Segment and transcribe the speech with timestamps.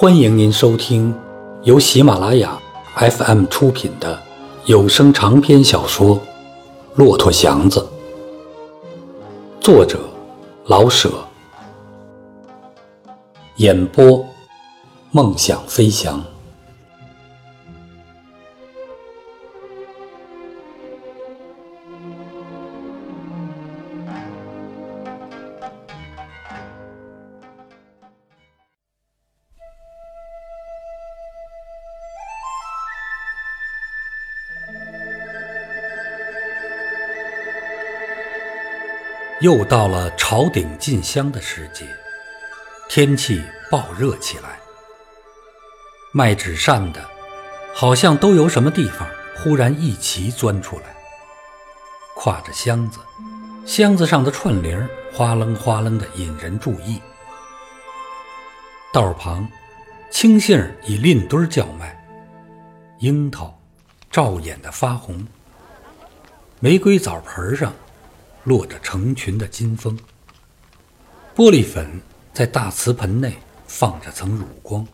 [0.00, 1.14] 欢迎您收听
[1.62, 2.58] 由喜马拉雅
[2.96, 4.18] FM 出品的
[4.64, 6.16] 有声长篇小说
[6.94, 7.80] 《骆驼祥子》，
[9.60, 10.00] 作者
[10.64, 11.10] 老舍，
[13.56, 14.24] 演播
[15.10, 16.24] 梦想飞翔。
[39.40, 41.86] 又到了朝顶进香的时节，
[42.90, 44.60] 天气暴热起来。
[46.12, 47.02] 卖纸扇的，
[47.74, 50.94] 好像都由什么地方忽然一齐钻出来，
[52.18, 52.98] 挎着箱子，
[53.64, 57.00] 箱子上的串铃哗楞哗楞的引人注意。
[58.92, 59.48] 道旁，
[60.10, 61.98] 青杏已另堆叫卖，
[62.98, 63.58] 樱桃
[64.10, 65.26] 照眼的发红，
[66.58, 67.72] 玫瑰枣盆上。
[68.44, 69.98] 落着成群的金蜂，
[71.36, 72.00] 玻璃粉
[72.32, 74.86] 在大瓷盆内放着层乳光。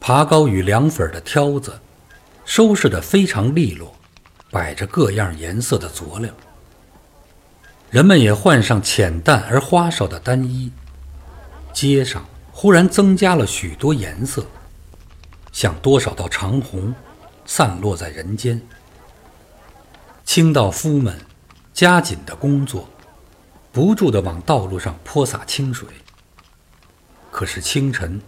[0.00, 1.80] 爬高与凉粉的挑子
[2.44, 3.94] 收拾得非常利落，
[4.50, 6.34] 摆着各样颜色的佐料。
[7.90, 10.72] 人们也换上浅淡而花哨的单衣，
[11.72, 14.44] 街上忽然增加了许多颜色，
[15.52, 16.92] 像多少道长虹，
[17.46, 18.60] 散落在人间。
[20.24, 21.16] 清道夫们。
[21.74, 22.88] 加紧的工作，
[23.72, 25.88] 不住的往道路上泼洒清水。
[27.32, 28.22] 可是清晨，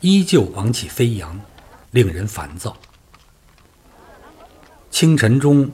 [0.00, 1.38] 依旧往起飞扬，
[1.90, 2.74] 令人烦躁。
[4.90, 5.70] 清晨中，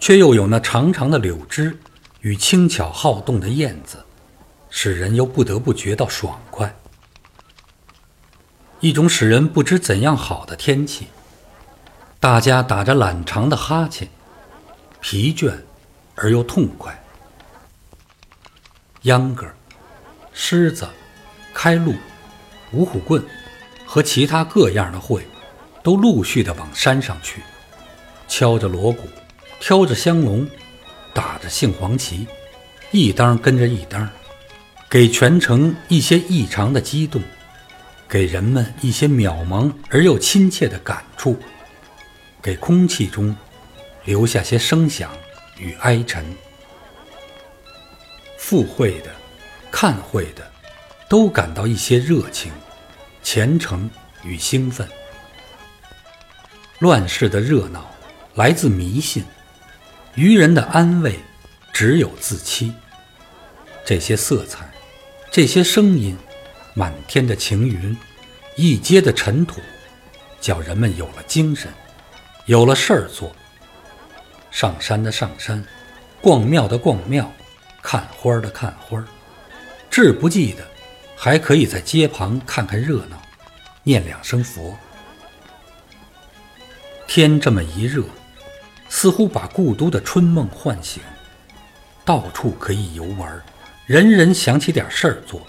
[0.00, 1.78] 却又有那长长的柳枝
[2.22, 4.02] 与轻巧好动的燕子，
[4.70, 6.74] 使人又不得不觉到爽快。
[8.80, 11.08] 一种使人不知怎样好的天气。
[12.18, 14.08] 大家打着懒长的哈欠，
[15.02, 15.52] 疲倦。
[16.14, 16.98] 而又痛快。
[19.02, 19.46] 秧歌、
[20.32, 20.88] 狮子、
[21.52, 21.94] 开路、
[22.72, 23.22] 五虎棍
[23.84, 25.26] 和其他各样的会，
[25.82, 27.42] 都陆续的往山上去，
[28.26, 29.08] 敲着锣鼓，
[29.60, 30.48] 挑着香笼，
[31.12, 32.26] 打着杏黄旗，
[32.90, 34.08] 一当跟着一当，
[34.88, 37.22] 给全城一些异常的激动，
[38.08, 41.38] 给人们一些渺茫而又亲切的感触，
[42.40, 43.36] 给空气中
[44.04, 45.10] 留下些声响。
[45.58, 46.24] 与哀沉，
[48.38, 49.10] 赴会的、
[49.70, 50.50] 看会的，
[51.08, 52.52] 都感到一些热情、
[53.22, 53.90] 虔诚
[54.22, 54.88] 与兴奋。
[56.80, 57.88] 乱世的热闹
[58.34, 59.24] 来自迷信，
[60.16, 61.18] 愚人的安慰
[61.72, 62.72] 只有自欺。
[63.84, 64.68] 这些色彩，
[65.30, 66.16] 这些声音，
[66.74, 67.96] 满天的晴云，
[68.56, 69.60] 一街的尘土，
[70.40, 71.72] 叫人们有了精神，
[72.46, 73.34] 有了事儿做。
[74.54, 75.64] 上山的上山，
[76.20, 77.28] 逛庙的逛庙，
[77.82, 79.04] 看花的看花，
[79.90, 80.64] 志不济的，
[81.16, 83.20] 还可以在街旁看看热闹，
[83.82, 84.78] 念两声佛。
[87.08, 88.04] 天这么一热，
[88.88, 91.02] 似乎把故都的春梦唤醒，
[92.04, 93.42] 到处可以游玩，
[93.86, 95.44] 人人想起点事儿做。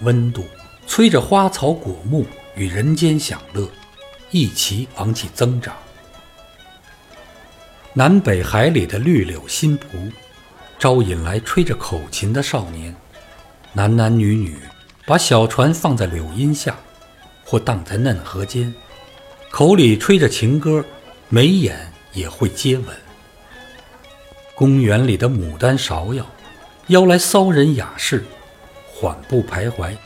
[0.00, 0.44] 温度
[0.84, 2.26] 催着花草果木
[2.56, 3.70] 与人间享乐，
[4.32, 5.76] 一齐昂起增长。
[7.92, 9.86] 南北海里的绿柳新蒲，
[10.78, 12.94] 招引来吹着口琴的少年，
[13.72, 14.56] 男男女女
[15.04, 16.76] 把小船放在柳荫下，
[17.44, 18.72] 或荡在嫩河间，
[19.50, 20.84] 口里吹着情歌，
[21.28, 22.96] 眉眼也会接吻。
[24.54, 26.24] 公园里的牡丹芍药，
[26.86, 28.24] 邀来骚人雅士，
[28.86, 29.96] 缓步徘徊，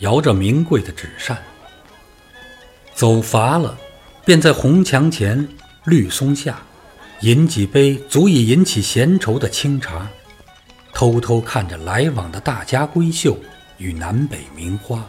[0.00, 1.38] 摇着名贵的纸扇。
[2.94, 3.78] 走乏了，
[4.24, 5.48] 便在红墙前、
[5.84, 6.60] 绿松下。
[7.22, 10.08] 饮几杯足以引起闲愁的清茶，
[10.92, 13.36] 偷偷看着来往的大家闺秀
[13.78, 15.04] 与南北名花。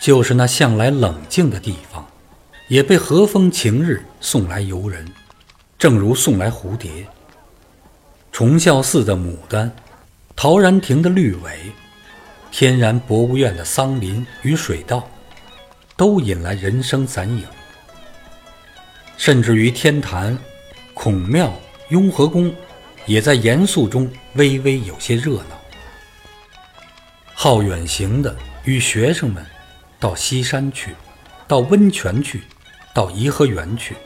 [0.00, 2.06] 就是那向来冷静的地方，
[2.68, 5.06] 也被和风晴日送来游人，
[5.78, 7.06] 正如送来蝴蝶。
[8.32, 9.70] 崇孝寺的牡丹，
[10.34, 11.58] 陶然亭的绿苇，
[12.50, 15.06] 天然博物院的桑林与水稻，
[15.94, 17.44] 都引来人声散影。
[19.18, 20.38] 甚至于天坛、
[20.94, 21.52] 孔庙、
[21.88, 22.54] 雍和宫，
[23.04, 25.60] 也在严肃中微微有些热闹。
[27.34, 28.34] 好远行的
[28.64, 29.44] 与学生们，
[29.98, 30.94] 到西山去，
[31.48, 32.42] 到温泉去，
[32.94, 33.96] 到颐和园去，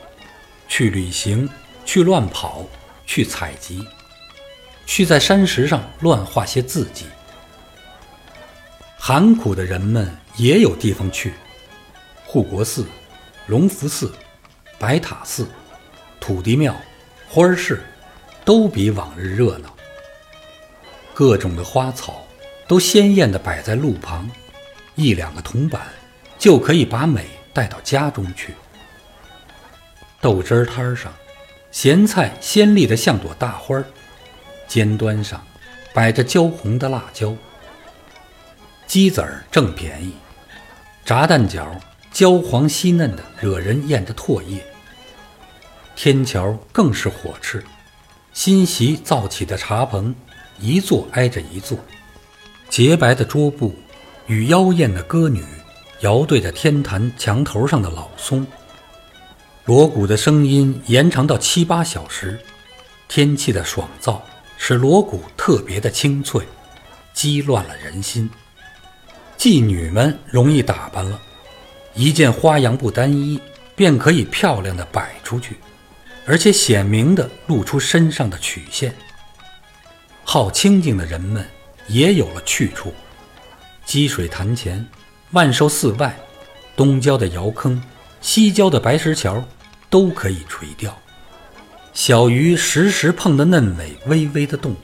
[0.67, 1.47] 去旅行，
[1.85, 2.65] 去乱跑，
[3.05, 3.87] 去采集，
[4.87, 7.05] 去在山石上乱画些字迹。
[8.97, 11.33] 寒苦的人们也有地方去。
[12.25, 12.87] 护国寺、
[13.45, 14.11] 隆福寺、
[14.83, 15.47] 白塔寺、
[16.19, 16.75] 土地庙、
[17.29, 17.81] 花市，
[18.43, 19.73] 都比往日热闹。
[21.13, 22.27] 各种的花草
[22.67, 24.29] 都鲜艳地摆在路旁，
[24.95, 25.83] 一两个铜板
[26.37, 28.55] 就可以把美带到家中去。
[30.19, 31.13] 豆汁儿摊上，
[31.71, 33.85] 咸菜鲜丽的像朵大花儿，
[34.67, 35.41] 尖端上
[35.93, 37.33] 摆着焦红的辣椒。
[38.85, 40.13] 鸡子儿正便宜，
[41.05, 41.67] 炸蛋饺
[42.11, 44.61] 焦黄细嫩的，惹人咽着唾液。
[45.95, 47.61] 天桥更是火炽，
[48.33, 50.13] 新席造起的茶棚，
[50.59, 51.77] 一座挨着一座，
[52.69, 53.73] 洁白的桌布
[54.27, 55.43] 与妖艳的歌女，
[56.01, 58.45] 摇对着天坛墙头上的老松。
[59.65, 62.39] 锣鼓的声音延长到七八小时，
[63.07, 64.19] 天气的爽燥
[64.57, 66.45] 使锣鼓特别的清脆，
[67.13, 68.29] 激乱了人心。
[69.37, 71.21] 妓女们容易打扮了，
[71.93, 73.39] 一件花洋布单衣
[73.75, 75.57] 便可以漂亮的摆出去，
[76.25, 78.93] 而且显明的露出身上的曲线。
[80.23, 81.45] 好清静的人们
[81.87, 82.93] 也有了去处，
[83.85, 84.85] 积水潭前、
[85.31, 86.17] 万寿寺外、
[86.75, 87.81] 东郊的窑坑、
[88.21, 89.43] 西郊的白石桥
[89.89, 90.97] 都可以垂钓，
[91.93, 94.75] 小鱼时时碰得嫩尾微微的动。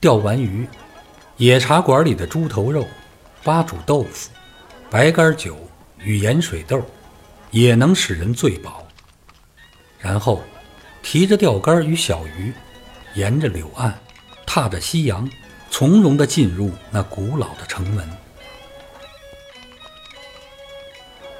[0.00, 0.66] 钓完鱼，
[1.36, 2.86] 野茶馆里的猪头肉。
[3.44, 4.30] 八煮豆腐、
[4.88, 5.68] 白干酒
[5.98, 6.80] 与盐水豆，
[7.50, 8.81] 也能使人醉饱。
[10.02, 10.42] 然后，
[11.02, 12.52] 提着钓竿与小鱼，
[13.14, 13.96] 沿着柳岸，
[14.44, 15.30] 踏着夕阳，
[15.70, 18.06] 从容地进入那古老的城门。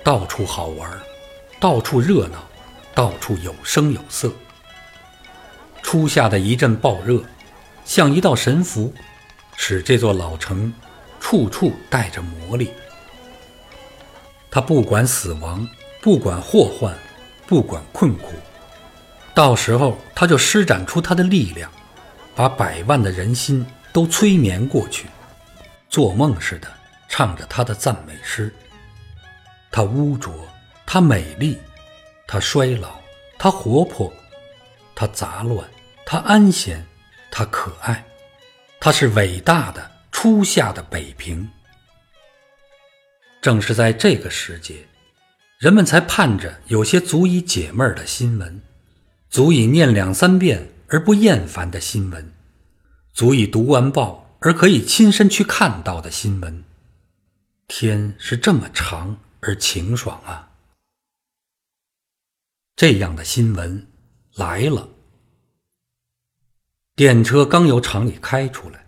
[0.04, 0.90] 到处好玩，
[1.60, 2.44] 到处热闹，
[2.94, 4.32] 到处有声有色。
[5.82, 7.22] 初夏的一阵暴热，
[7.84, 8.94] 像一道神符，
[9.56, 10.72] 使这座老城。
[11.24, 12.72] 处处带着魔力，
[14.50, 15.66] 他不管死亡，
[16.02, 16.98] 不管祸患，
[17.46, 18.32] 不管困苦，
[19.34, 21.70] 到时候他就施展出他的力量，
[22.34, 25.06] 把百万的人心都催眠过去，
[25.88, 26.68] 做梦似的
[27.08, 28.52] 唱着他的赞美诗。
[29.70, 30.32] 他污浊，
[30.84, 31.58] 他美丽，
[32.26, 33.00] 他衰老，
[33.38, 34.12] 他活泼，
[34.94, 35.66] 他杂乱，
[36.04, 36.86] 他安闲，
[37.30, 38.04] 他可爱，
[38.80, 39.92] 他是伟大的。
[40.14, 41.50] 初夏的北平，
[43.40, 44.86] 正是在这个时节，
[45.58, 48.62] 人们才盼着有些足以解闷儿的新闻，
[49.32, 52.34] 足以念两三遍而不厌烦的新闻，
[53.14, 56.62] 足以读完报而可以亲身去看到的新闻。
[57.66, 60.50] 天是这么长而晴爽啊！
[62.76, 63.86] 这样的新闻
[64.34, 64.90] 来了。
[66.94, 68.84] 电车刚由厂里开出来。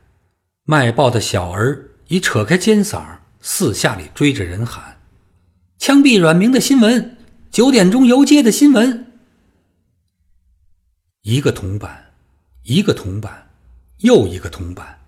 [0.64, 5.00] 卖报的小儿已扯开尖嗓，四下里追着人喊
[5.80, 7.16] ：“枪毙阮明的新闻，
[7.50, 9.12] 九点钟游街的新闻。”
[11.24, 12.12] 一个铜板，
[12.64, 13.50] 一个铜板，
[14.00, 15.00] 又一个铜板，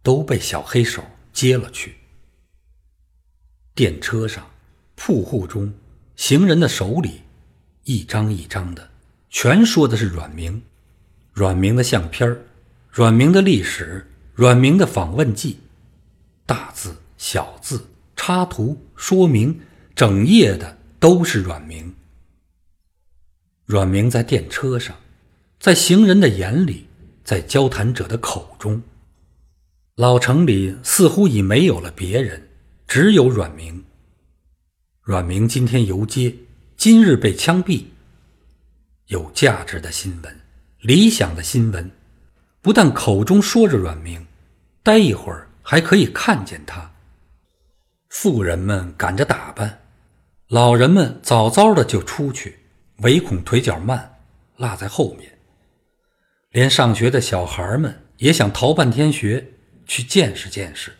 [0.00, 1.96] 都被小黑手接了去。
[3.74, 4.48] 电车上、
[4.94, 5.74] 铺户中、
[6.14, 7.22] 行人的手里，
[7.82, 8.90] 一张一张的，
[9.28, 10.62] 全说的是阮明，
[11.32, 12.38] 阮明的相片
[12.88, 14.08] 阮明的历史。
[14.34, 15.58] 阮明的访问记，
[16.44, 19.62] 大字小字插图说明，
[19.96, 21.92] 整页的都是阮明。
[23.64, 24.94] 阮明在电车上，
[25.58, 26.86] 在行人的眼里，
[27.24, 28.82] 在交谈者的口中，
[29.96, 32.48] 老城里似乎已没有了别人，
[32.86, 33.84] 只有阮明。
[35.02, 36.34] 阮明今天游街，
[36.76, 37.84] 今日被枪毙。
[39.06, 40.40] 有价值的新闻，
[40.80, 41.90] 理想的新闻。
[42.60, 44.26] 不但口中说着阮明，
[44.82, 46.92] 待一会儿还可以看见他。
[48.08, 49.82] 妇人们赶着打扮，
[50.48, 52.58] 老人们早早的就出去，
[52.98, 54.18] 唯恐腿脚慢，
[54.56, 55.35] 落在后面。
[56.56, 59.46] 连上学的小孩们也想逃半天学，
[59.84, 60.90] 去见识见识。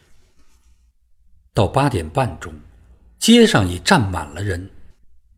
[1.55, 2.53] 到八点半钟，
[3.19, 4.69] 街上已站满了人，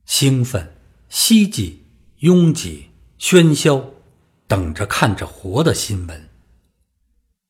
[0.06, 0.74] 兴奋、
[1.08, 1.84] 希冀、
[2.18, 2.88] 拥挤、
[3.20, 3.90] 喧嚣。
[4.48, 6.28] 等着看着活的新闻，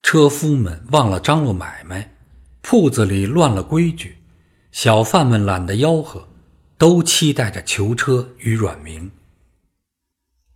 [0.02, 2.16] 车夫们忘了张罗买卖，
[2.60, 4.18] 铺子里乱了规矩，
[4.72, 6.28] 小贩们懒得吆喝，
[6.76, 9.10] 都期待着囚车与阮明。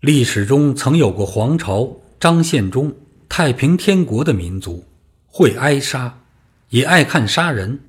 [0.01, 2.95] 历史中曾有过皇朝、张献忠、
[3.29, 4.87] 太平天国的民族，
[5.27, 6.21] 会挨杀，
[6.69, 7.81] 也爱看杀人。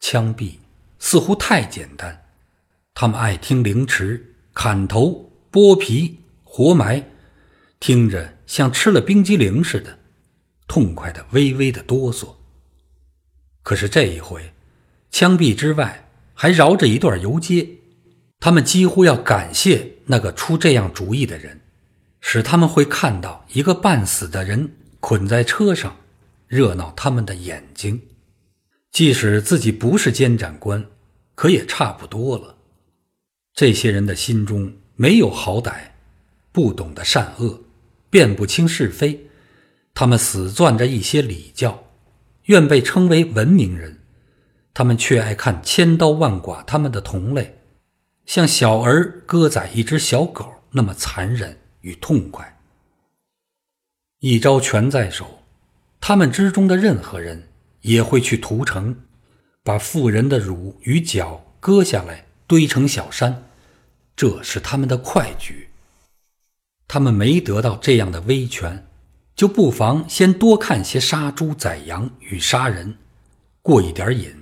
[0.00, 0.52] 枪毙
[0.98, 2.24] 似乎太简单，
[2.94, 7.04] 他们爱听凌迟、砍头、剥皮、活埋。
[7.78, 9.98] 听着像吃了冰激凌似的，
[10.66, 12.36] 痛快的微微的哆嗦。
[13.62, 14.54] 可是这一回，
[15.10, 17.68] 枪毙之外还绕着一段游街，
[18.40, 21.60] 他们几乎要感谢那个出这样主意的人，
[22.26, 25.94] 使他们会看到一个半死的人捆在车上，
[26.48, 28.00] 热闹他们的眼睛。
[28.90, 30.86] 即使自己不是监斩官，
[31.34, 32.56] 可也差不多了。
[33.52, 35.74] 这些人的心中没有好歹，
[36.50, 37.60] 不懂得善恶，
[38.08, 39.28] 辨不清是非。
[39.92, 41.84] 他们死攥着一些礼教，
[42.44, 43.98] 愿被称为文明人。
[44.72, 47.58] 他们却爱看千刀万剐他们的同类，
[48.24, 52.58] 像小儿割宰一只小狗那么残忍与痛快。
[54.18, 55.42] 一招拳在手，
[56.00, 57.50] 他们之中的任何人。
[57.84, 58.96] 也会去屠城，
[59.62, 63.44] 把妇人的乳与脚割下来堆成小山，
[64.16, 65.68] 这是他们的快举。
[66.88, 68.86] 他们没得到这样的威权，
[69.36, 72.96] 就不妨先多看些杀猪宰羊与杀人，
[73.60, 74.34] 过一点瘾。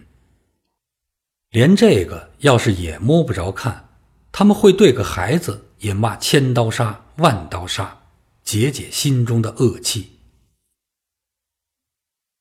[1.50, 3.88] 连这个要是也摸不着看，
[4.30, 8.02] 他们会对个孩子也骂千刀杀万刀杀，
[8.42, 10.18] 解解心中的恶气。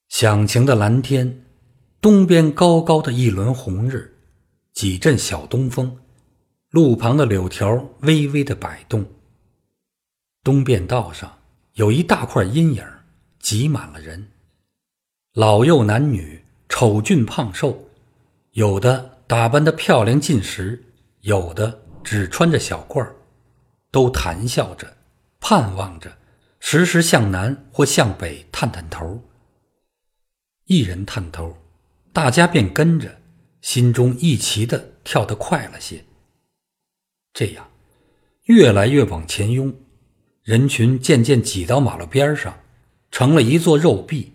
[0.07, 1.45] 响晴的蓝天，
[1.99, 4.17] 东边高高的一轮红日，
[4.73, 5.97] 几阵小东风，
[6.69, 9.05] 路旁的柳条微微的摆动。
[10.43, 11.37] 东便道上
[11.73, 12.83] 有一大块阴影，
[13.39, 14.31] 挤满了人，
[15.33, 17.89] 老幼男女，丑俊胖瘦，
[18.51, 20.81] 有的打扮得漂亮尽时，
[21.21, 23.15] 有的只穿着小褂儿
[23.91, 24.97] 都谈笑着，
[25.39, 26.17] 盼望着，
[26.59, 29.21] 时时向南或向北探探头。
[30.65, 31.57] 一人探头，
[32.13, 33.21] 大家便跟着，
[33.61, 36.05] 心中一齐的跳得快了些。
[37.33, 37.69] 这样，
[38.43, 39.73] 越来越往前拥，
[40.43, 42.57] 人群渐渐挤到马路边上，
[43.11, 44.33] 成了一座肉壁，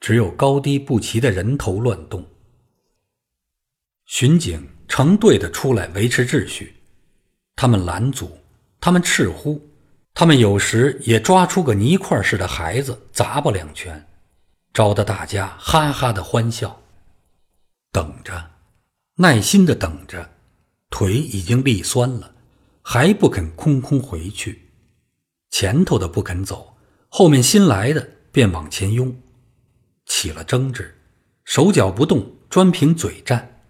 [0.00, 2.24] 只有高低不齐的人头乱动。
[4.06, 6.74] 巡警成队的出来维持秩序，
[7.56, 8.38] 他们拦阻，
[8.84, 9.66] 他们斥呼，
[10.12, 14.06] 他们有时也抓出个泥块似的孩子砸吧两拳。
[14.74, 16.82] 招得大家哈哈的欢笑，
[17.90, 18.50] 等着，
[19.14, 20.28] 耐心的等着，
[20.90, 22.34] 腿已经力酸了，
[22.82, 24.70] 还不肯空空回去。
[25.48, 26.76] 前头的不肯走，
[27.08, 29.18] 后面新来的便往前拥，
[30.04, 30.94] 起了争执，
[31.46, 33.62] 手脚不动，专凭嘴战，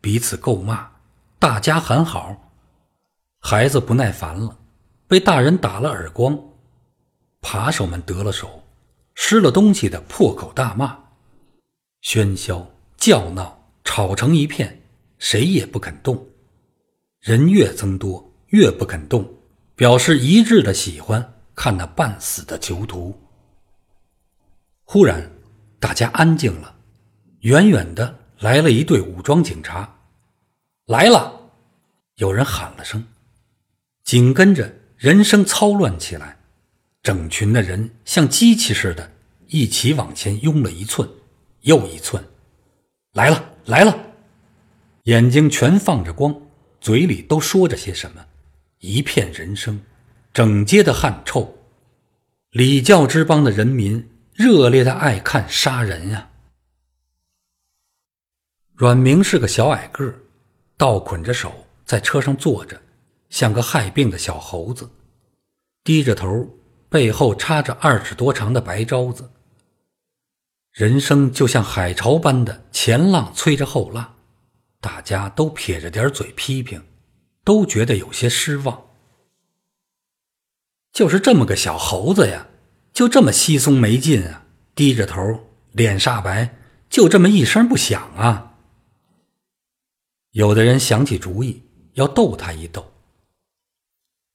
[0.00, 0.88] 彼此够骂，
[1.38, 2.40] 大家喊好。
[3.46, 4.56] 孩子不耐烦了，
[5.06, 6.34] 被大人打了耳光，
[7.42, 8.64] 扒手们得了手。
[9.14, 10.98] 失了东西的破口大骂，
[12.02, 14.82] 喧嚣叫闹，吵成一片，
[15.18, 16.26] 谁也不肯动。
[17.20, 19.30] 人越增多，越不肯动，
[19.76, 23.14] 表示一致的喜欢看那半死的囚徒。
[24.84, 25.30] 忽然，
[25.78, 26.74] 大家安静了，
[27.40, 29.98] 远远的来了一队武装警察，
[30.86, 31.30] 来了！
[32.16, 33.04] 有人喊了声，
[34.04, 36.38] 紧跟着人声操乱起来。
[37.02, 39.12] 整群的人像机器似的，
[39.48, 41.06] 一起往前拥了一寸，
[41.60, 42.24] 又一寸，
[43.12, 43.94] 来了来了，
[45.02, 46.34] 眼睛全放着光，
[46.80, 48.24] 嘴里都说着些什么，
[48.78, 49.78] 一片人声，
[50.32, 51.58] 整街的汗臭。
[52.52, 56.30] 礼教之邦的人民热烈的爱看杀人呀。
[58.74, 60.14] 阮明是个小矮个，
[60.78, 62.80] 倒捆着手在车上坐着，
[63.34, 64.88] 像个害病的小猴子，
[65.82, 66.48] 低着头。
[66.88, 69.28] 背后插着二尺多长的白招子，
[70.70, 74.14] 人生就像海潮般的前浪催着后浪，
[74.80, 76.80] 大家都撇着点嘴批评，
[77.42, 78.90] 都觉得有些失望。
[80.92, 82.46] 就是这么个小猴子呀，
[82.92, 85.20] 就这么稀松没劲啊，低着头，
[85.72, 86.56] 脸煞白，
[86.88, 88.58] 就这么一声不响啊。
[90.30, 91.64] 有的人想起主意，
[91.94, 92.93] 要逗他一逗，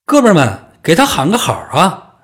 [0.09, 2.15] 哥们们给他喊个好啊！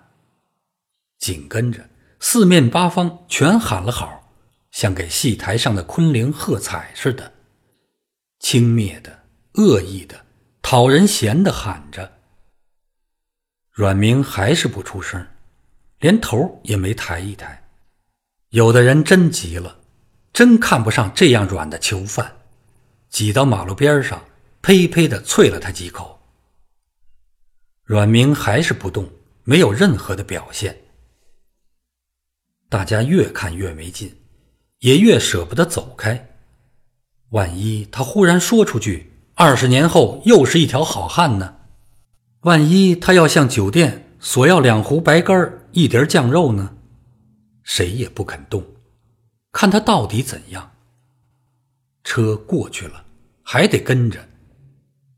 [1.20, 1.88] 紧跟着，
[2.20, 4.34] 四面八方全喊了好，
[4.72, 7.32] 像给戏台上的昆凌喝彩似的，
[8.40, 9.20] 轻蔑的、
[9.54, 10.26] 恶意的、
[10.64, 12.12] 讨人嫌的喊着。
[13.72, 15.24] 阮明还是不出声，
[16.00, 17.70] 连头也没抬一抬。
[18.50, 19.78] 有的人真急了，
[20.34, 22.36] 真看不上这样软的囚犯，
[23.12, 24.26] 挤到马路边上，
[24.64, 26.15] 呸呸的啐了他几口。
[27.86, 29.08] 阮明还是不动，
[29.44, 30.76] 没有任何的表现。
[32.68, 34.12] 大家越看越没劲，
[34.80, 36.38] 也越舍不得走开。
[37.30, 41.58] 万一他忽然说出去“二十年后又是一条好汉”呢？
[42.42, 46.76] 万一他要向酒店索要两壶白干一碟酱肉呢？
[47.62, 48.66] 谁也不肯动，
[49.52, 50.72] 看他到底怎样。
[52.04, 53.06] 车过去了，
[53.44, 54.28] 还得跟着。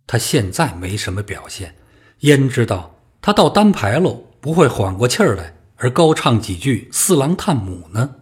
[0.06, 1.76] 他现在没什么表现，
[2.20, 8.16] 焉知道他到单牌喽，不会缓过气儿来，而高唱几句四郎探母呢？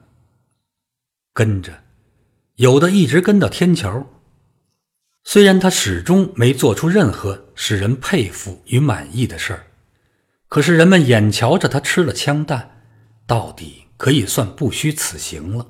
[1.34, 1.84] 跟着，
[2.56, 4.08] 有的一直跟到天桥。
[5.24, 9.68] 虽然他始终没做出任何使人佩服与满意的事儿，
[10.48, 12.84] 可是人们眼瞧着他吃了枪弹，
[13.25, 15.68] 到底可以算不虚此行了。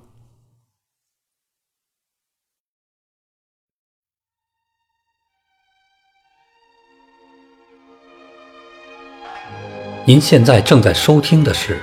[10.08, 11.82] 您现在正在收听的是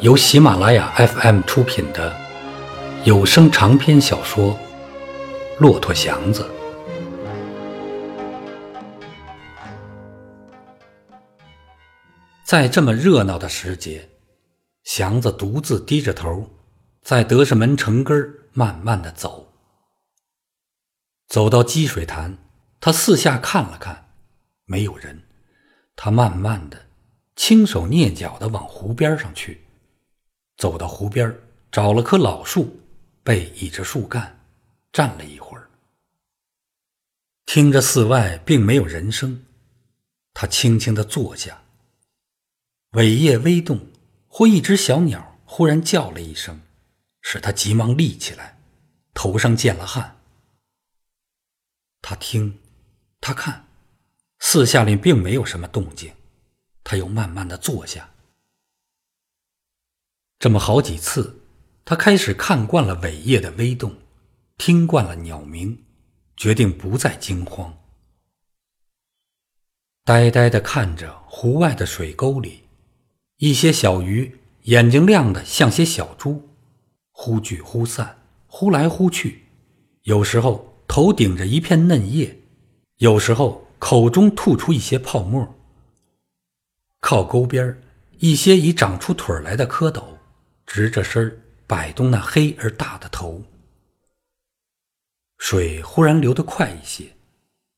[0.00, 2.14] 由喜马拉雅 FM 出品的
[3.04, 4.52] 有声长篇小说
[5.58, 6.42] 《骆驼祥子》。
[12.44, 14.06] 在这么热闹的时节，
[14.84, 16.46] 祥子独自低着头，
[17.00, 19.50] 在德胜门城根慢慢的走。
[21.26, 22.36] 走到积水潭，
[22.78, 24.10] 他四下看了看，
[24.66, 25.22] 没有人。
[25.96, 26.87] 他慢慢的。
[27.38, 29.60] 轻手蹑脚的往湖边上去，
[30.56, 31.32] 走到湖边，
[31.70, 32.80] 找了棵老树，
[33.22, 34.40] 背倚着树干，
[34.92, 35.70] 站了一会儿，
[37.46, 39.46] 听着寺外并没有人声，
[40.34, 41.62] 他轻轻的坐下。
[42.90, 43.86] 尾叶微动，
[44.26, 46.60] 或一只小鸟忽然叫了一声，
[47.22, 48.58] 使他急忙立起来，
[49.14, 50.18] 头上见了汗。
[52.02, 52.58] 他听，
[53.20, 53.68] 他看，
[54.40, 56.12] 四下里并没有什么动静。
[56.84, 58.10] 他又慢慢的坐下，
[60.38, 61.42] 这么好几次，
[61.84, 63.94] 他开始看惯了尾叶的微动，
[64.56, 65.84] 听惯了鸟鸣，
[66.36, 67.76] 决定不再惊慌，
[70.04, 72.64] 呆呆的看着湖外的水沟里，
[73.36, 76.48] 一些小鱼眼睛亮的像些小猪，
[77.10, 79.46] 忽聚忽散，忽来忽去，
[80.02, 82.40] 有时候头顶着一片嫩叶，
[82.96, 85.57] 有时候口中吐出一些泡沫。
[87.00, 87.80] 靠沟边
[88.18, 90.04] 一些已长出腿来的蝌蚪，
[90.66, 93.44] 直着身摆动那黑而大的头。
[95.38, 97.16] 水忽然流得快一些，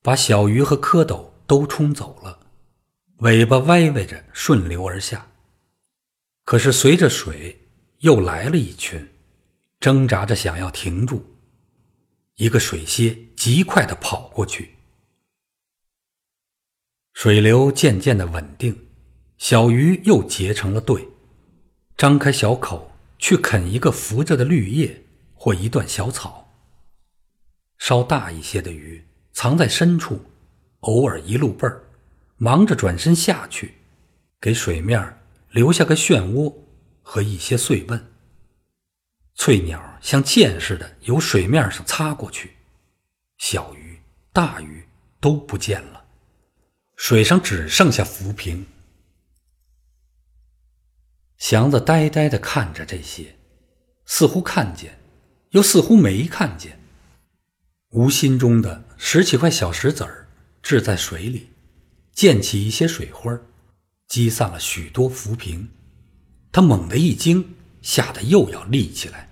[0.02, 2.38] 把小鱼和蝌蚪都冲走了，
[3.18, 5.30] 尾巴歪歪着顺流而下。
[6.44, 9.06] 可是随着水又来了一群，
[9.78, 11.36] 挣扎着想要停住。
[12.36, 14.74] 一个水蝎极快地跑过去，
[17.12, 18.89] 水流渐渐的稳定。
[19.40, 21.08] 小鱼又结成了队，
[21.96, 26.52] 张开小口去啃一个浮着的绿叶或一段小草。
[27.78, 30.20] 稍大一些的鱼藏在深处，
[30.80, 31.82] 偶尔一露背儿，
[32.36, 33.76] 忙着转身下去，
[34.38, 35.18] 给水面
[35.52, 36.54] 留下个漩涡
[37.02, 38.12] 和一些碎问。
[39.36, 42.50] 翠鸟像箭似的由水面上擦过去，
[43.38, 43.98] 小鱼、
[44.34, 44.84] 大鱼
[45.18, 46.04] 都不见了，
[46.94, 48.66] 水上只剩下浮萍。
[51.40, 53.34] 祥子呆呆地看着这些，
[54.04, 55.00] 似乎看见，
[55.50, 56.78] 又似乎没看见。
[57.92, 60.28] 无心中的拾起块小石子儿，
[60.62, 61.48] 掷在水里，
[62.12, 63.40] 溅起一些水花，
[64.06, 65.66] 积散了许多浮萍。
[66.52, 69.30] 他猛地一惊，吓得又要立起来。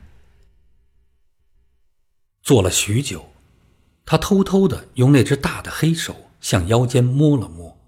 [2.43, 3.31] 坐了许久，
[4.07, 7.79] 他偷偷地用那只大的黑手向腰间摸了摸，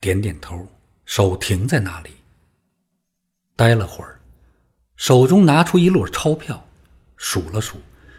[0.00, 0.68] 点点头，
[1.06, 2.10] 手停在那里。
[3.58, 4.20] 待了会儿，
[4.94, 6.68] 手中拿出一摞钞票，
[7.16, 7.78] 数了数，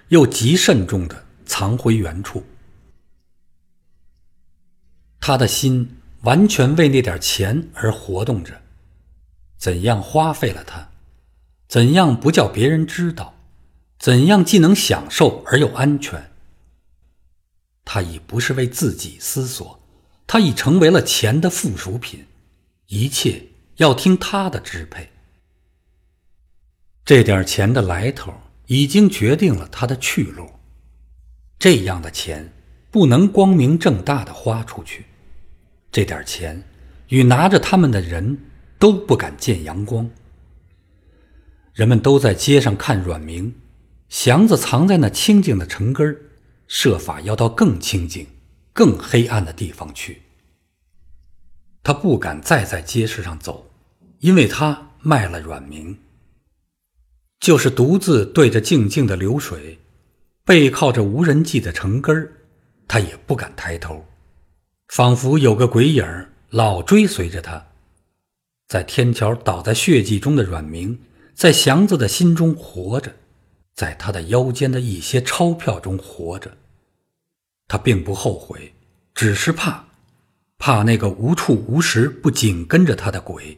[0.10, 2.43] 又极慎重的藏回原处。
[5.21, 8.62] 他的心完全为那点钱而活动着，
[9.58, 10.89] 怎样花费了它？
[11.69, 13.34] 怎样不叫别人知道？
[13.97, 16.32] 怎样既能享受而又安全？
[17.86, 19.80] 他已不是为自己思索，
[20.28, 22.25] 他已成为了钱的附属品，
[22.88, 23.47] 一切
[23.78, 25.10] 要听他的支配。
[27.10, 28.32] 这点钱的来头
[28.67, 30.48] 已经决定了他的去路。
[31.58, 32.54] 这样的钱
[32.91, 35.06] 不能光明正大的花出去。
[35.91, 36.63] 这点钱
[37.08, 38.38] 与拿着他们的人
[38.78, 40.08] 都不敢见阳光。
[41.74, 43.56] 人们都在街上看阮明，
[44.10, 46.15] 祥子藏在那清静的城根
[46.67, 48.28] 设法要到更清静、
[48.72, 50.22] 更黑暗的地方去。
[51.82, 53.72] 他不敢再在街市上走，
[54.19, 55.98] 因为他卖了阮明。
[57.39, 59.80] 就是独自对着静静的流水，
[60.43, 62.32] 背靠着无人迹的城根儿，
[62.88, 64.06] 他也不敢抬头，
[64.89, 67.67] 仿佛有个鬼影老追随着他。
[68.67, 70.99] 在天桥倒在血迹中的阮明，
[71.34, 73.15] 在祥子的心中活着，
[73.73, 76.58] 在他的腰间的一些钞票中活着。
[77.67, 78.73] 他并不后悔，
[79.15, 79.88] 只是怕，
[80.58, 83.58] 怕那个无处无时不紧跟着他的鬼。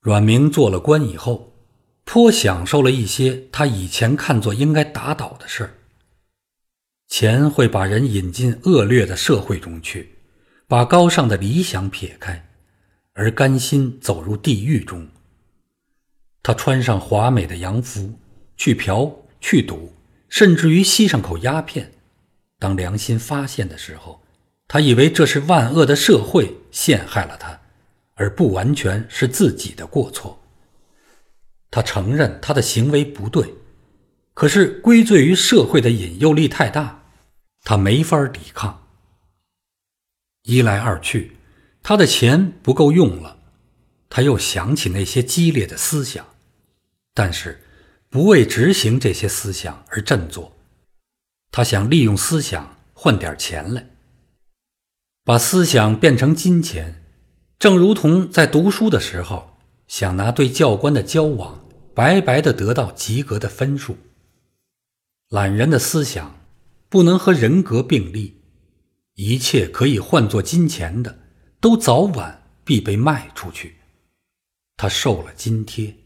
[0.00, 1.52] 阮明做了官以后，
[2.04, 5.74] 颇享受了一些他以前看作应该打倒的事儿。
[7.08, 10.18] 钱会把人引进恶劣的社会中去，
[10.66, 12.48] 把高尚的理想撇开，
[13.14, 15.08] 而甘心走入地狱中。
[16.42, 18.18] 他穿上华美的洋服，
[18.56, 19.92] 去嫖，去赌，
[20.28, 21.92] 甚至于吸上口鸦片。
[22.58, 24.22] 当良心发现的时候，
[24.68, 27.57] 他以为这是万恶的社会陷害了他。
[28.18, 30.42] 而不完全是自己的过错。
[31.70, 33.54] 他承认他的行为不对，
[34.34, 37.04] 可是归罪于社会的引诱力太大，
[37.62, 38.86] 他没法抵抗。
[40.42, 41.36] 一来二去，
[41.82, 43.38] 他的钱不够用了，
[44.08, 46.26] 他又想起那些激烈的思想，
[47.14, 47.62] 但是
[48.08, 50.56] 不为执行这些思想而振作。
[51.50, 53.86] 他想利用思想换点钱来，
[55.24, 57.04] 把思想变成金钱。
[57.58, 63.96] 正如同在读书的时候，想拿对教官的交往白白的得到及格的分数。
[65.30, 66.38] 懒人的思想
[66.88, 68.40] 不能和人格并立，
[69.14, 71.18] 一切可以换作金钱的，
[71.60, 73.74] 都早晚必被卖出去。
[74.76, 75.96] 他受了津贴，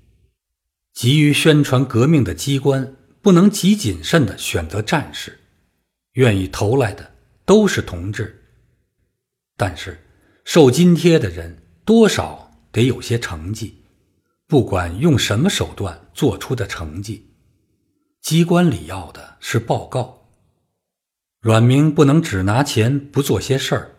[0.95, 5.39] 急于宣传革命的机关不能极谨慎的选择战士，
[6.13, 7.13] 愿意投来的
[7.45, 8.43] 都是同志，
[9.59, 10.02] 但是。
[10.45, 13.85] 受津贴的人多少得有些成绩，
[14.47, 17.31] 不管用什么手段做出的成绩，
[18.21, 20.29] 机关里要的是报告。
[21.41, 23.97] 阮明不能只拿钱不做些事儿，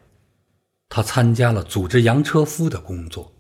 [0.90, 3.36] 他参加了组织洋车夫的工作。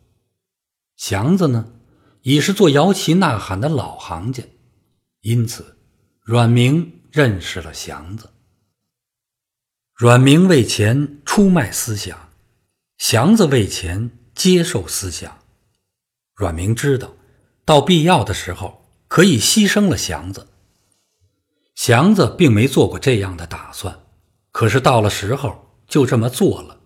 [0.96, 1.74] 祥子呢，
[2.22, 4.44] 已是做摇旗呐喊的老行家，
[5.22, 5.78] 因此
[6.22, 8.30] 阮明认识了祥子。
[9.94, 12.23] 阮明为钱出卖思想。
[12.98, 15.40] 祥子为钱接受思想，
[16.36, 17.14] 阮明知道，
[17.66, 20.48] 到必要的时候可以牺牲了祥子。
[21.76, 24.06] 祥子并没做过这样的打算，
[24.52, 26.82] 可是到了时候就这么做了。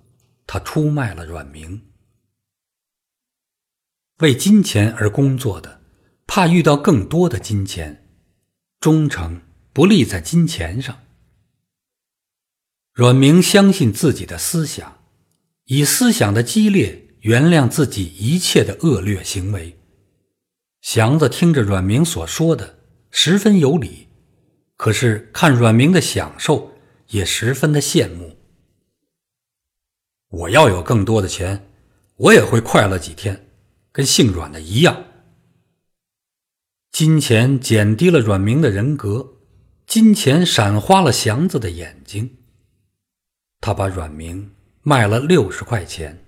[0.48, 1.92] 他出卖了阮明，
[4.20, 5.82] 为金钱而工作的，
[6.26, 8.08] 怕遇到更多的金钱，
[8.80, 9.42] 忠诚
[9.74, 11.04] 不立在金钱上。
[12.94, 14.97] 阮明相信自己的思想。
[15.68, 19.78] 以思想的激烈原谅自己一切的恶劣行为。
[20.82, 22.80] 祥子听着阮明所说的
[23.12, 24.08] 十分有理，
[24.78, 26.72] 可是看阮明的享受
[27.08, 28.38] 也十分的羡慕。
[30.30, 31.70] 我要有更多的钱，
[32.16, 33.50] 我也会快乐几天，
[33.92, 35.04] 跟姓阮的一样。
[36.92, 39.36] 金钱减低了阮明的人格，
[39.86, 42.38] 金钱闪花了祥子的眼睛。
[43.60, 44.52] 他把阮明。
[44.88, 46.24] 卖了六十块钱。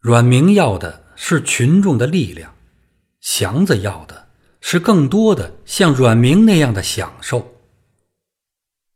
[0.00, 2.56] 阮明要的是群众的力量，
[3.20, 4.30] 祥子要的
[4.60, 7.62] 是更多的像阮明那样的享受。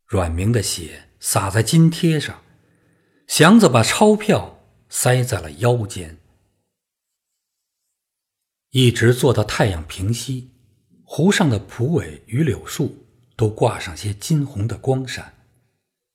[0.07, 2.43] 阮明的血洒在金贴上，
[3.29, 4.59] 祥子把钞票
[4.89, 6.19] 塞在了腰间。
[8.71, 10.51] 一直坐到太阳平西，
[11.05, 15.33] 湖上的蒲苇与柳树都挂上些金红的光闪，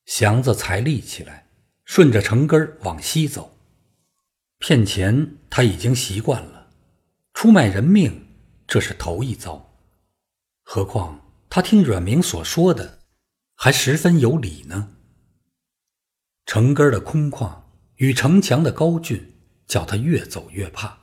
[0.08, 1.40] 祥子才立起来。
[1.93, 3.58] 顺着城根往西走，
[4.60, 6.67] 骗钱他已经习惯了，
[7.34, 8.30] 出卖人命
[8.65, 9.73] 这是头一遭。
[10.63, 12.99] 何况他听阮明所说的，
[13.56, 14.93] 还十分有理呢。
[16.45, 17.63] 城根的空旷
[17.97, 19.34] 与城墙的高峻，
[19.67, 20.97] 叫他越走越怕。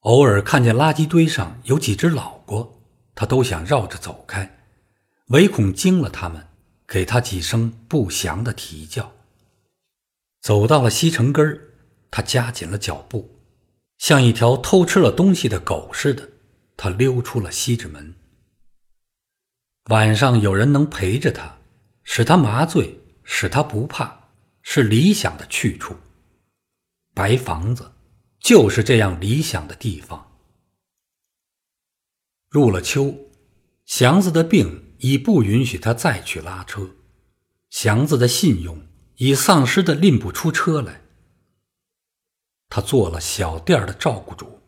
[0.00, 2.82] 偶尔看见垃圾堆上有几只老过，
[3.14, 4.58] 他都想绕着走开，
[5.28, 6.48] 唯恐惊了他们，
[6.86, 9.10] 给他几声不祥的啼叫。
[10.44, 11.58] 走到了西城根儿，
[12.10, 13.40] 他加紧了脚步，
[13.96, 16.32] 像一条偷吃了东西的狗似的，
[16.76, 18.14] 他溜出了西直门。
[19.84, 21.60] 晚上有人能陪着他，
[22.02, 25.96] 使他麻醉，使他不怕，是理想的去处。
[27.14, 27.90] 白房子
[28.38, 30.30] 就是这样理想的地方。
[32.50, 33.16] 入了秋，
[33.86, 36.90] 祥子的病已不允许他再去拉车，
[37.70, 38.78] 祥子的信用。
[39.16, 41.02] 已丧失的拎不出车来。
[42.68, 44.60] 他做了小店的照顾主。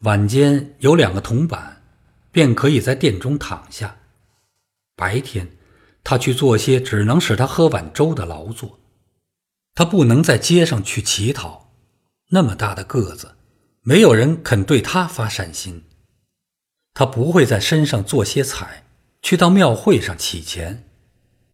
[0.00, 1.82] 晚间有两个铜板，
[2.30, 3.96] 便可以在店中躺下。
[4.94, 5.56] 白天，
[6.02, 8.80] 他去做些只能使他喝碗粥的劳作。
[9.74, 11.72] 他不能在街上去乞讨，
[12.30, 13.36] 那么大的个子，
[13.82, 15.84] 没有人肯对他发善心。
[16.94, 18.86] 他不会在身上做些彩，
[19.20, 20.88] 去到庙会上乞钱，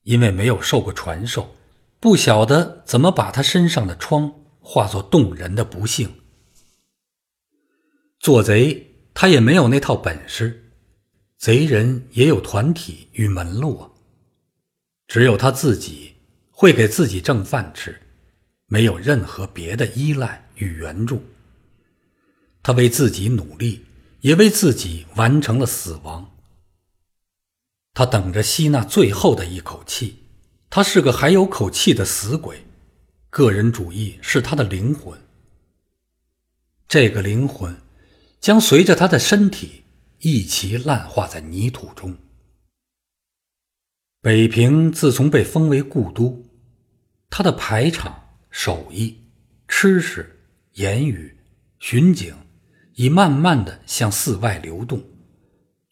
[0.04, 1.54] 因为没有受过传授，
[2.00, 6.12] 不晓得怎么把他身上的疮化作动人的不幸。
[8.18, 10.72] 做贼，他也没有那套本事，
[11.38, 13.90] 贼人也有团体与门路啊。
[15.06, 16.14] 只有他自己
[16.50, 18.00] 会给自己挣饭吃，
[18.66, 21.22] 没有任何别的依赖与援助。
[22.62, 23.84] 他为自己努力，
[24.20, 26.31] 也为自己完成了死亡。
[27.94, 30.24] 他等着吸那最后的一口气。
[30.70, 32.64] 他是个还有口气的死鬼。
[33.28, 35.18] 个人主义是他的灵魂。
[36.88, 37.76] 这个灵魂
[38.40, 39.85] 将随着他的身体
[40.20, 42.16] 一起烂化在泥土中。
[44.20, 46.44] 北平自从被封为故都，
[47.28, 49.18] 他的排场、手艺、
[49.68, 50.40] 吃食、
[50.74, 51.37] 言语、
[51.78, 52.35] 巡警。
[52.96, 55.02] 已慢慢的向寺外流动，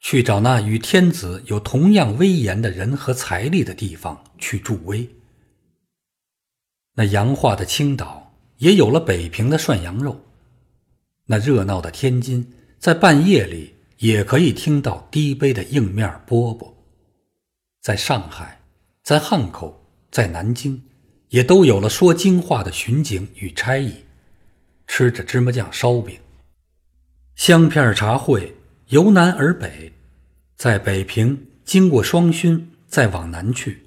[0.00, 5.08] 去找那与天子有同样威严的人和财力的地方去助威。
[6.94, 10.20] 那洋化的青岛也有了北平的涮羊肉，
[11.26, 16.72] 那热闹的天津在半夜里也可以听到低杯的硬面饽饽。
[17.80, 18.60] 在上海，
[19.02, 20.82] 在汉口，在南京，
[21.28, 23.94] 也都有了说京话的巡警与差役，
[24.86, 26.18] 吃着芝麻酱烧饼。
[27.36, 28.54] 香片茶会
[28.90, 29.92] 由南而北，
[30.56, 33.86] 在北平经过双熏，再往南去。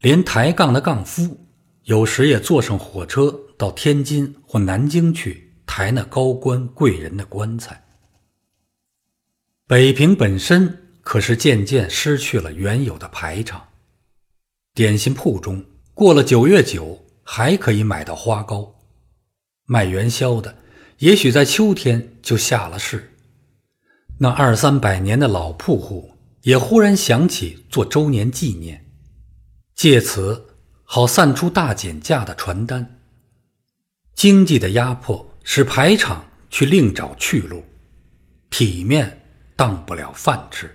[0.00, 1.46] 连抬杠的杠夫，
[1.84, 7.84] 有时也坐上火车到天津或南京去抬那高官贵人的棺材。
[9.68, 13.68] 北平本身可是渐渐失去了原有的排场。
[14.74, 18.74] 点心铺中过了九月九还可以买到花糕，
[19.66, 20.56] 卖元宵的。
[20.98, 23.11] 也许在秋天就下了市，
[24.22, 28.88] 那二三百年的老铺户也忽然想起做周年纪念，
[29.74, 30.54] 借此
[30.84, 33.00] 好散出大减价的传单。
[34.14, 37.64] 经济的压迫使排场去另找去路，
[38.48, 40.70] 体面当不了饭吃。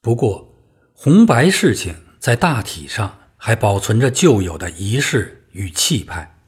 [0.00, 0.54] 不过
[0.94, 6.38] 红白事情在大体上还保存着旧有的仪式与气派。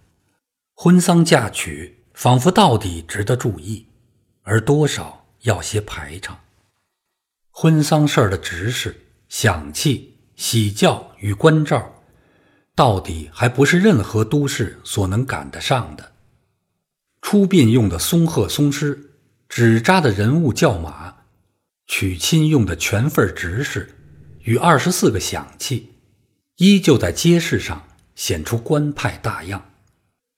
[0.72, 3.87] 婚丧嫁娶仿佛到底值得注意，
[4.48, 6.40] 而多少要些排场。
[7.50, 12.02] 婚丧事儿的执事、响器、喜轿与关照，
[12.74, 16.12] 到底还不是任何都市所能赶得上的。
[17.20, 19.10] 出殡用的松鹤松狮、
[19.50, 21.14] 纸扎的人物轿马，
[21.86, 23.94] 娶亲用的全份执事
[24.44, 25.92] 与二十四个响器，
[26.56, 29.70] 依旧在街市上显出官派大样。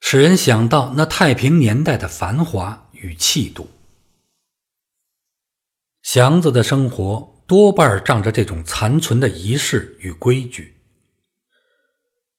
[0.01, 3.69] 使人想到那太平年代的繁华与气度。
[6.13, 10.75] 祥子的生活多半仗着这种残存的仪式与规矩。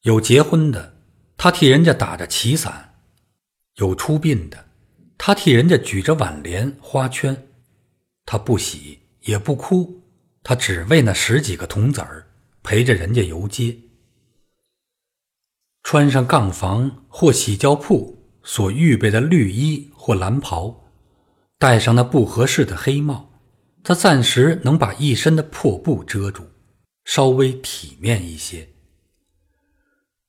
[0.01, 0.97] 有结婚的，
[1.37, 2.95] 他替人家打着旗伞；
[3.75, 4.65] 有出殡的，
[5.17, 7.47] 他替人家举着挽联花圈。
[8.25, 10.01] 他不喜也不哭，
[10.43, 12.27] 他只为那十几个铜子儿
[12.63, 13.77] 陪着人家游街。
[15.81, 20.89] 穿上杠房或洗脚铺所预备的绿衣或蓝袍，
[21.57, 23.30] 戴上那不合适的黑帽，
[23.83, 26.43] 他暂时能把一身的破布遮住，
[27.05, 28.67] 稍微体面一些。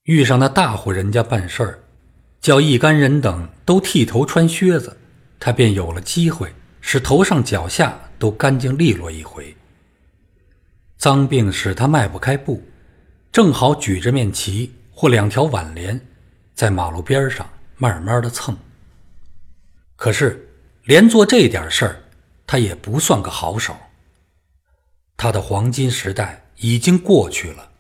[0.04, 1.78] 遇上那大户人家办事儿，
[2.40, 4.96] 叫一干人等都剃头穿靴子，
[5.38, 9.56] 他便有了机会使头上脚下都干净利落一回。
[10.96, 12.62] 脏病使他迈不开步，
[13.30, 14.72] 正好举着面旗。
[14.94, 15.98] 或两条挽联，
[16.54, 18.56] 在马路边上慢慢的蹭。
[19.96, 20.48] 可是，
[20.84, 22.02] 连做这点事儿，
[22.52, 23.74] 他也不算个好手。
[25.16, 27.70] 他的黄金时代已经过去了，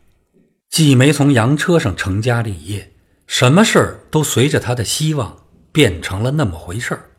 [0.70, 2.94] 既没从洋车上成家立业，
[3.26, 7.10] 什么事儿都随着他的希望变成了那么回事儿。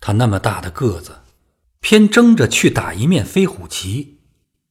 [0.00, 1.16] 他那么大的个子，
[1.78, 4.18] 偏争着去打一面飞虎旗，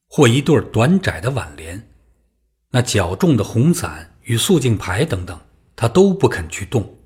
[0.06, 1.88] 或一对短窄的挽联，
[2.72, 4.10] 那较重的红伞。
[4.24, 5.40] 与肃静牌等等，
[5.74, 6.98] 他都不肯去动。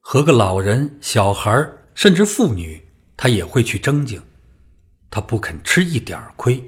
[0.00, 2.82] 和个老人、小孩甚至妇女，
[3.16, 4.22] 他也会去争竞。
[5.10, 6.62] 他不肯吃一点亏。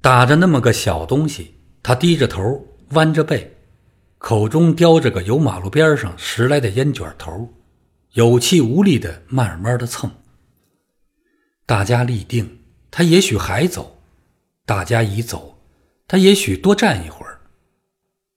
[0.00, 3.56] 打着那么个小东西，他低着头，弯着背，
[4.18, 7.52] 口中叼着个由马路边上拾来的烟卷头，
[8.12, 10.10] 有气无力的慢慢的蹭。
[11.64, 12.58] 大家立定，
[12.90, 13.98] 他也许还走；
[14.66, 15.58] 大家已走，
[16.06, 17.40] 他也许多站一会儿。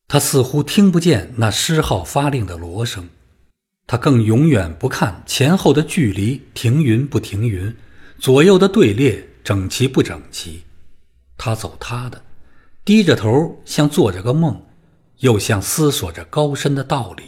[0.07, 3.09] 他似乎听不见那狮号发令的锣声，
[3.87, 7.75] 他更永远不看前后的距离停匀不停匀，
[8.17, 10.63] 左右的队列整齐不整齐。
[11.37, 12.21] 他走他的，
[12.83, 14.59] 低着头，像做着个梦，
[15.19, 17.23] 又像思索着高深的道理。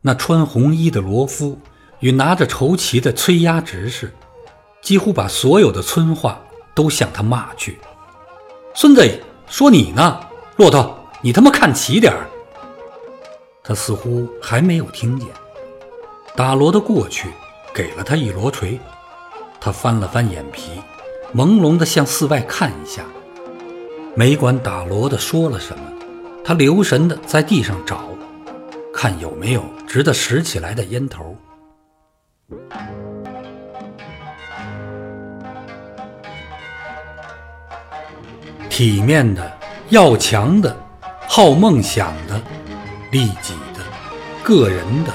[0.00, 1.58] 那穿红衣的罗夫
[2.00, 4.12] 与拿着绸旗的崔押执事，
[4.80, 6.42] 几乎把所有的村话
[6.74, 7.78] 都向他骂去。
[8.74, 10.20] 孙子，说你呢，
[10.56, 12.29] 骆驼，你他妈看齐点儿。
[13.70, 15.28] 他似乎还没有听见，
[16.34, 17.28] 打锣的过去，
[17.72, 18.80] 给了他一锣锤。
[19.60, 20.82] 他翻了翻眼皮，
[21.32, 23.04] 朦胧地向寺外看一下，
[24.16, 25.84] 没管打锣的说了什么，
[26.44, 28.08] 他留神地在地上找，
[28.92, 31.36] 看有没有值得拾起来的烟头。
[38.68, 39.48] 体面的，
[39.90, 40.76] 要强的，
[41.28, 42.42] 好梦想的。
[43.12, 43.54] 利己、
[44.42, 45.12] 个人的、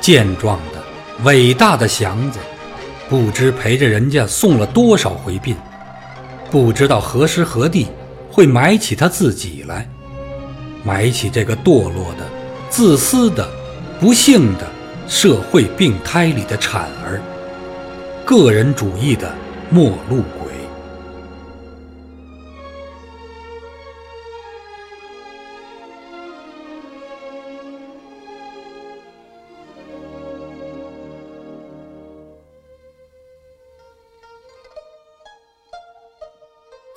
[0.00, 0.82] 健壮的、
[1.24, 2.38] 伟大的祥子，
[3.08, 5.56] 不知陪着人家送了多少回殡，
[6.50, 7.86] 不知道何时何地
[8.30, 9.88] 会埋起他自己来，
[10.82, 12.26] 埋起这个堕落的、
[12.70, 13.48] 自私的、
[14.00, 14.66] 不幸的
[15.06, 17.20] 社会病胎里的产儿，
[18.24, 19.32] 个人主义的
[19.70, 20.22] 末路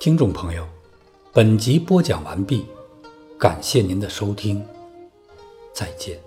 [0.00, 0.66] 听众朋友，
[1.30, 2.64] 本集播讲完毕，
[3.38, 4.64] 感谢您的收听，
[5.74, 6.18] 再见。